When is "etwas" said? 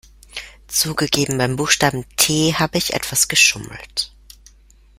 2.95-3.27